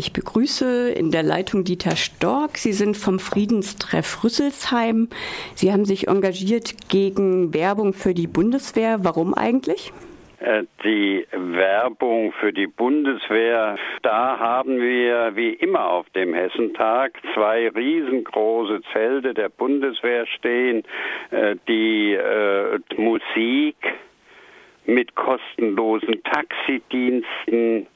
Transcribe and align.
Ich 0.00 0.14
begrüße 0.14 0.92
in 0.92 1.10
der 1.10 1.22
Leitung 1.22 1.62
Dieter 1.62 1.94
Stork. 1.94 2.56
Sie 2.56 2.72
sind 2.72 2.96
vom 2.96 3.18
Friedenstreff 3.18 4.24
Rüsselsheim. 4.24 5.10
Sie 5.54 5.70
haben 5.70 5.84
sich 5.84 6.08
engagiert 6.08 6.88
gegen 6.88 7.52
Werbung 7.52 7.92
für 7.92 8.14
die 8.14 8.26
Bundeswehr. 8.26 9.00
Warum 9.02 9.34
eigentlich? 9.34 9.92
Äh, 10.38 10.62
die 10.82 11.26
Werbung 11.32 12.32
für 12.32 12.50
die 12.50 12.66
Bundeswehr, 12.66 13.76
da 14.00 14.38
haben 14.38 14.80
wir 14.80 15.36
wie 15.36 15.52
immer 15.52 15.90
auf 15.90 16.08
dem 16.14 16.32
Hessentag 16.32 17.12
zwei 17.34 17.68
riesengroße 17.68 18.80
Zelte 18.94 19.34
der 19.34 19.50
Bundeswehr 19.50 20.24
stehen, 20.24 20.82
äh, 21.30 21.56
die 21.68 22.14
äh, 22.14 22.78
Musik 22.96 23.76
mit 24.86 25.14
kostenlosen 25.14 26.22
Taxidiensten, 26.24 27.86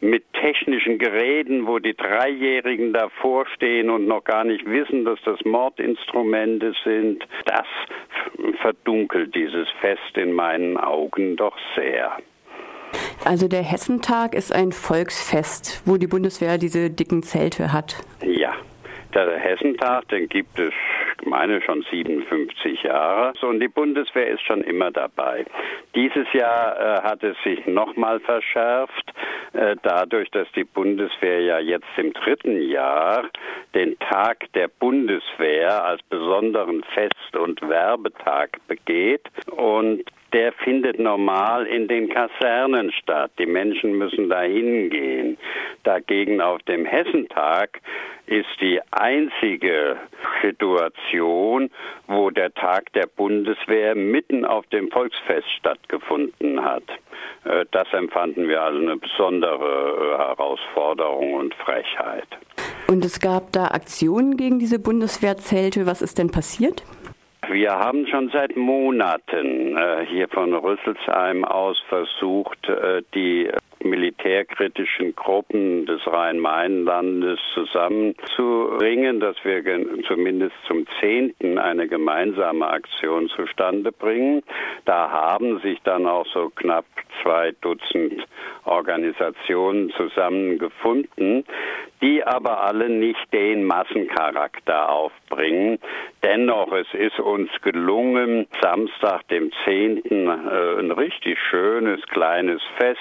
mit 0.00 0.24
technischen 0.34 0.98
Geräten, 0.98 1.66
wo 1.66 1.78
die 1.78 1.94
Dreijährigen 1.94 2.92
davor 2.92 3.46
stehen 3.54 3.90
und 3.90 4.06
noch 4.06 4.24
gar 4.24 4.44
nicht 4.44 4.66
wissen, 4.66 5.04
dass 5.04 5.18
das 5.24 5.38
Mordinstrumente 5.44 6.74
sind, 6.84 7.24
das 7.46 7.66
verdunkelt 8.60 9.34
dieses 9.34 9.68
Fest 9.80 10.16
in 10.16 10.32
meinen 10.32 10.76
Augen 10.76 11.36
doch 11.36 11.56
sehr. 11.74 12.12
Also 13.24 13.48
der 13.48 13.62
Hessentag 13.62 14.34
ist 14.34 14.54
ein 14.54 14.72
Volksfest, 14.72 15.82
wo 15.86 15.96
die 15.96 16.06
Bundeswehr 16.06 16.58
diese 16.58 16.90
dicken 16.90 17.22
Zelte 17.22 17.72
hat. 17.72 17.96
Ja, 18.22 18.52
der 19.14 19.38
Hessentag, 19.38 20.08
den 20.08 20.28
gibt 20.28 20.58
es, 20.58 20.72
meine, 21.26 21.60
schon 21.62 21.84
57 21.90 22.82
Jahre. 22.82 23.32
So, 23.40 23.48
und 23.48 23.60
die 23.60 23.68
Bundeswehr 23.68 24.28
ist 24.28 24.42
schon 24.42 24.62
immer 24.62 24.90
dabei. 24.90 25.44
Dieses 25.94 26.30
Jahr 26.32 26.78
äh, 26.78 27.02
hat 27.02 27.22
es 27.22 27.36
sich 27.44 27.66
nochmal 27.66 28.20
verschärft, 28.20 29.12
äh, 29.52 29.76
dadurch, 29.82 30.30
dass 30.30 30.50
die 30.52 30.64
Bundeswehr 30.64 31.40
ja 31.40 31.58
jetzt 31.58 31.86
im 31.96 32.12
dritten 32.12 32.60
Jahr 32.60 33.24
den 33.74 33.98
Tag 33.98 34.52
der 34.54 34.68
Bundeswehr 34.68 35.84
als 35.84 36.02
besonderen 36.04 36.82
Fest- 36.94 37.36
und 37.36 37.60
Werbetag 37.68 38.58
begeht. 38.66 39.22
Und 39.50 40.04
der 40.34 40.52
findet 40.52 40.98
normal 40.98 41.64
in 41.66 41.86
den 41.86 42.08
Kasernen 42.08 42.90
statt. 42.90 43.30
Die 43.38 43.46
Menschen 43.46 43.96
müssen 43.96 44.28
da 44.28 44.42
hingehen. 44.42 45.38
Dagegen 45.84 46.40
auf 46.40 46.60
dem 46.64 46.84
Hessentag 46.84 47.80
ist 48.26 48.48
die 48.60 48.80
einzige 48.90 49.96
Situation, 50.42 51.70
wo 52.08 52.30
der 52.30 52.52
Tag 52.52 52.92
der 52.94 53.06
Bundeswehr 53.06 53.94
mitten 53.94 54.44
auf 54.44 54.66
dem 54.66 54.90
Volksfest 54.90 55.48
stattgefunden 55.58 56.64
hat. 56.64 56.84
Äh, 57.44 57.64
das 57.70 57.86
empfanden 57.92 58.48
wir 58.48 58.60
als 58.60 58.76
eine 58.76 58.96
besondere 58.96 60.14
äh, 60.14 60.18
Herausforderung 60.18 61.34
und 61.34 61.54
Frechheit. 61.54 62.26
Und 62.88 63.04
es 63.04 63.20
gab 63.20 63.52
da 63.52 63.68
Aktionen 63.68 64.36
gegen 64.36 64.58
diese 64.58 64.80
Bundeswehrzelte. 64.80 65.86
Was 65.86 66.02
ist 66.02 66.18
denn 66.18 66.30
passiert? 66.30 66.82
Wir 67.50 67.72
haben 67.72 68.06
schon 68.06 68.30
seit 68.30 68.56
Monaten 68.56 69.76
äh, 69.76 70.06
hier 70.06 70.28
von 70.28 70.54
Rüsselsheim 70.54 71.44
aus 71.44 71.78
versucht, 71.88 72.68
äh, 72.68 73.02
die 73.14 73.50
militärkritischen 73.84 75.14
Gruppen 75.14 75.86
des 75.86 76.00
Rhein-Main-Landes 76.06 77.38
zusammenzubringen, 77.54 79.20
dass 79.20 79.36
wir 79.44 79.62
zumindest 80.06 80.54
zum 80.66 80.86
zehnten 81.00 81.58
eine 81.58 81.86
gemeinsame 81.86 82.66
Aktion 82.66 83.28
zustande 83.28 83.92
bringen. 83.92 84.42
Da 84.84 85.10
haben 85.10 85.60
sich 85.60 85.80
dann 85.84 86.06
auch 86.06 86.26
so 86.32 86.50
knapp 86.54 86.86
zwei 87.22 87.52
Dutzend 87.60 88.24
Organisationen 88.64 89.90
zusammengefunden, 89.90 91.44
die 92.02 92.24
aber 92.24 92.62
alle 92.62 92.88
nicht 92.88 93.32
den 93.32 93.64
Massencharakter 93.64 94.88
aufbringen. 94.90 95.78
Dennoch, 96.22 96.72
es 96.72 96.86
ist 96.92 97.18
uns 97.20 97.50
gelungen, 97.62 98.46
Samstag, 98.60 99.26
dem 99.28 99.50
10. 99.64 100.02
Äh, 100.04 100.80
ein 100.80 100.90
richtig 100.90 101.38
schönes 101.50 102.00
kleines 102.08 102.62
Fest 102.76 102.98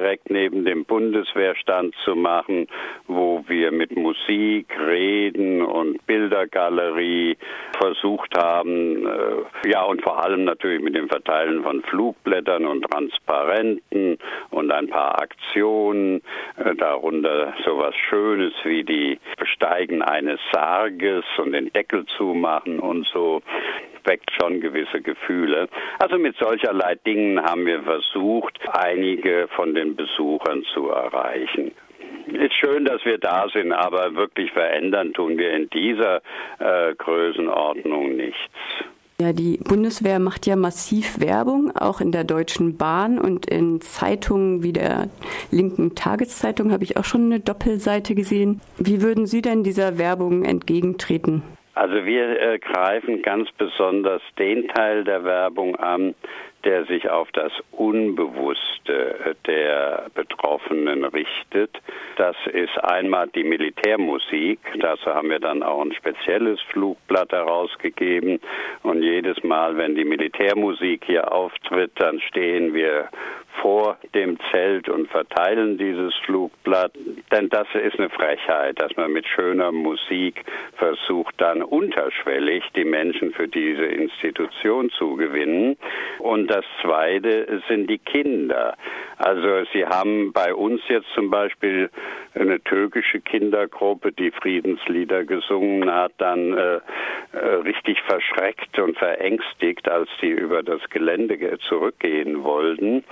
direkt 0.00 0.30
neben 0.30 0.64
dem 0.64 0.84
Bundeswehrstand 0.84 1.94
zu 2.04 2.16
machen, 2.16 2.68
wo 3.06 3.44
wir 3.48 3.70
mit 3.70 3.94
Musik, 3.96 4.66
Reden 4.78 5.62
und 5.62 6.04
Bildergalerie 6.06 7.36
versucht 7.78 8.34
haben, 8.36 9.06
äh, 9.06 9.70
ja 9.70 9.82
und 9.82 10.02
vor 10.02 10.24
allem 10.24 10.44
natürlich 10.44 10.82
mit 10.82 10.96
dem 10.96 11.08
Verteilen 11.08 11.62
von 11.62 11.82
Flugblättern 11.82 12.64
und 12.64 12.90
Transparenten 12.90 14.18
und 14.50 14.70
ein 14.72 14.88
paar 14.88 15.20
Aktionen, 15.20 16.22
äh, 16.56 16.74
darunter 16.76 17.52
sowas 17.64 17.94
Schönes 18.08 18.54
wie 18.64 18.84
die 18.84 19.18
Besteigen 19.38 20.02
eines 20.02 20.40
Sarges 20.52 21.24
und 21.36 21.52
den 21.52 21.70
Deckel 21.72 22.06
zumachen 22.16 22.80
und 22.80 23.06
so 23.12 23.42
weckt 24.04 24.30
schon 24.40 24.60
gewisse 24.60 25.00
Gefühle. 25.00 25.68
Also 25.98 26.18
mit 26.18 26.36
solcherlei 26.36 26.96
Dingen 27.06 27.42
haben 27.42 27.66
wir 27.66 27.82
versucht, 27.82 28.58
einige 28.72 29.48
von 29.56 29.74
den 29.74 29.96
Besuchern 29.96 30.62
zu 30.74 30.88
erreichen. 30.88 31.72
Ist 32.26 32.54
schön, 32.54 32.84
dass 32.84 33.04
wir 33.04 33.18
da 33.18 33.48
sind, 33.52 33.72
aber 33.72 34.14
wirklich 34.14 34.52
verändern 34.52 35.12
tun 35.12 35.36
wir 35.36 35.52
in 35.52 35.68
dieser 35.70 36.22
äh, 36.58 36.94
Größenordnung 36.94 38.16
nichts. 38.16 38.38
Ja, 39.20 39.34
die 39.34 39.58
Bundeswehr 39.58 40.18
macht 40.18 40.46
ja 40.46 40.56
massiv 40.56 41.20
Werbung, 41.20 41.76
auch 41.76 42.00
in 42.00 42.10
der 42.10 42.24
Deutschen 42.24 42.78
Bahn 42.78 43.18
und 43.18 43.44
in 43.44 43.82
Zeitungen 43.82 44.62
wie 44.62 44.72
der 44.72 45.10
linken 45.50 45.94
Tageszeitung 45.94 46.72
habe 46.72 46.84
ich 46.84 46.96
auch 46.96 47.04
schon 47.04 47.26
eine 47.26 47.38
Doppelseite 47.38 48.14
gesehen. 48.14 48.62
Wie 48.78 49.02
würden 49.02 49.26
Sie 49.26 49.42
denn 49.42 49.62
dieser 49.62 49.98
Werbung 49.98 50.44
entgegentreten? 50.44 51.42
Also 51.80 52.04
wir 52.04 52.38
äh, 52.38 52.58
greifen 52.58 53.22
ganz 53.22 53.50
besonders 53.52 54.20
den 54.38 54.68
Teil 54.68 55.02
der 55.02 55.24
Werbung 55.24 55.76
an, 55.76 56.14
der 56.64 56.84
sich 56.84 57.08
auf 57.08 57.32
das 57.32 57.52
Unbewusste 57.70 59.14
äh, 59.24 59.34
der 59.46 60.04
Betroffenen 60.14 61.06
richtet. 61.06 61.70
Das 62.16 62.36
ist 62.52 62.76
einmal 62.84 63.28
die 63.28 63.44
Militärmusik. 63.44 64.58
Dazu 64.78 65.06
haben 65.06 65.30
wir 65.30 65.38
dann 65.38 65.62
auch 65.62 65.80
ein 65.80 65.94
spezielles 65.94 66.60
Flugblatt 66.70 67.32
herausgegeben. 67.32 68.40
Und 68.82 69.02
jedes 69.02 69.42
Mal, 69.42 69.78
wenn 69.78 69.94
die 69.94 70.04
Militärmusik 70.04 71.06
hier 71.06 71.32
auftritt, 71.32 71.92
dann 71.94 72.20
stehen 72.20 72.74
wir 72.74 73.08
vor 73.60 73.98
dem 74.14 74.38
Zelt 74.50 74.88
und 74.88 75.08
verteilen 75.08 75.78
dieses 75.78 76.14
Flugblatt. 76.24 76.92
Denn 77.30 77.48
das 77.48 77.66
ist 77.74 77.98
eine 77.98 78.10
Frechheit, 78.10 78.80
dass 78.80 78.96
man 78.96 79.12
mit 79.12 79.26
schöner 79.26 79.72
Musik 79.72 80.44
versucht, 80.76 81.34
dann 81.38 81.62
unterschwellig 81.62 82.64
die 82.74 82.84
Menschen 82.84 83.32
für 83.32 83.48
diese 83.48 83.84
Institution 83.84 84.90
zu 84.90 85.16
gewinnen. 85.16 85.76
Und 86.18 86.48
das 86.48 86.64
Zweite 86.82 87.62
sind 87.68 87.88
die 87.88 87.98
Kinder. 87.98 88.76
Also 89.18 89.64
Sie 89.72 89.84
haben 89.84 90.32
bei 90.32 90.54
uns 90.54 90.80
jetzt 90.88 91.08
zum 91.14 91.30
Beispiel 91.30 91.90
eine 92.34 92.60
türkische 92.62 93.20
Kindergruppe, 93.20 94.12
die 94.12 94.30
Friedenslieder 94.30 95.24
gesungen 95.24 95.92
hat, 95.92 96.12
dann 96.18 96.56
äh, 96.56 96.80
äh, 97.32 97.38
richtig 97.64 98.00
verschreckt 98.02 98.78
und 98.78 98.96
verängstigt, 98.96 99.88
als 99.88 100.08
die 100.22 100.30
über 100.30 100.62
das 100.62 100.80
Gelände 100.90 101.58
zurückgehen 101.68 102.44
wollten. 102.44 103.04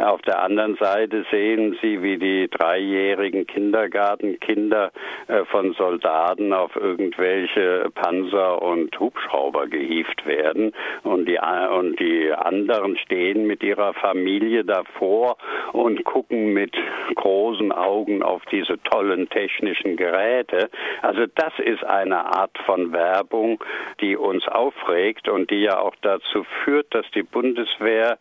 Auf 0.00 0.20
der 0.22 0.42
anderen 0.42 0.76
Seite 0.76 1.24
sehen 1.30 1.78
Sie, 1.80 2.02
wie 2.02 2.18
die 2.18 2.48
dreijährigen 2.50 3.46
Kindergartenkinder 3.46 4.92
äh, 5.26 5.44
von 5.46 5.72
Soldaten 5.72 6.52
auf 6.52 6.76
irgendwelche 6.76 7.90
Panzer 7.94 8.60
und 8.60 8.98
Hubschrauber 9.00 9.66
gehievt 9.68 10.26
werden 10.26 10.72
und 11.02 11.26
die, 11.26 11.38
und 11.38 11.98
die 11.98 12.30
anderen 12.30 12.98
stehen 12.98 13.46
mit 13.46 13.62
ihrer 13.62 13.94
Familie 13.94 14.64
davor 14.64 15.38
und 15.72 16.04
gucken 16.04 16.52
mit 16.52 16.76
großen 17.14 17.72
Augen 17.72 18.22
auf 18.22 18.42
diese 18.52 18.78
tollen 18.82 19.30
technischen 19.30 19.96
Geräte. 19.96 20.68
Also 21.00 21.24
das 21.34 21.52
ist 21.58 21.84
eine 21.84 22.26
Art 22.26 22.56
von 22.66 22.92
Werbung, 22.92 23.64
die 24.00 24.16
uns 24.16 24.46
aufregt 24.46 25.28
und 25.30 25.50
die 25.50 25.62
ja 25.62 25.78
auch 25.78 25.94
dazu 26.02 26.44
führt, 26.64 26.94
dass 26.94 27.06
die 27.14 27.22
Bundeswehr, 27.22 28.18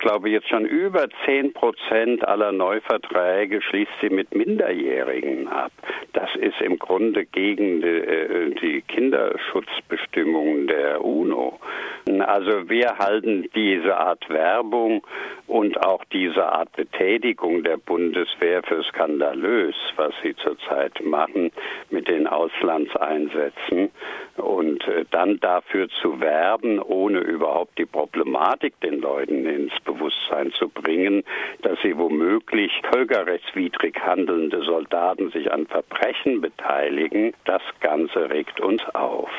glaube 0.00 0.28
ich, 0.28 0.34
jetzt 0.34 0.48
schon 0.48 0.66
über 0.66 1.08
10 1.24 1.52
Prozent 1.52 2.26
aller 2.26 2.52
Neuverträge 2.52 3.62
schließt 3.62 3.92
sie 4.00 4.10
mit 4.10 4.34
Minderjährigen 4.34 5.48
ab. 5.48 5.72
Das 6.12 6.34
ist 6.36 6.60
im 6.60 6.78
Grunde 6.78 7.24
gegen 7.24 7.80
die, 7.80 7.88
äh, 7.88 8.54
die 8.60 8.82
Kinderschutzbestimmungen 8.82 10.66
der 10.66 11.04
UNO. 11.04 11.58
Also 12.24 12.68
wir 12.68 12.98
halten 12.98 13.48
diese 13.54 13.96
Art 13.96 14.28
Werbung 14.28 15.06
und 15.46 15.84
auch 15.84 16.04
diese 16.06 16.44
Art 16.46 16.72
Betätigung 16.72 17.62
der 17.62 17.76
Bundeswehr 17.76 18.62
für 18.62 18.82
skandalös, 18.84 19.74
was 19.96 20.12
sie 20.22 20.34
zurzeit 20.36 21.04
machen 21.04 21.52
mit 21.90 22.08
den 22.08 22.26
Auslandseinsätzen 22.26 23.90
und 24.36 24.86
äh, 24.88 25.04
dann 25.10 25.38
dafür 25.40 25.88
zu 26.00 26.20
werben, 26.20 26.80
ohne 26.80 27.20
überhaupt 27.20 27.78
die 27.78 27.86
Problematik 27.86 28.80
den 28.80 29.00
Leuten 29.00 29.46
ins 29.46 29.78
Bewusstsein 29.84 30.52
zu 30.52 30.68
bringen, 30.68 31.24
dass 31.62 31.78
sie 31.82 31.96
womöglich 31.96 32.72
völkerrechtswidrig 32.92 34.00
handelnde 34.00 34.62
Soldaten 34.62 35.30
sich 35.30 35.52
an 35.52 35.66
Verbrechen 35.66 36.40
beteiligen, 36.40 37.34
das 37.44 37.62
Ganze 37.80 38.30
regt 38.30 38.60
uns 38.60 38.82
auf. 38.94 39.30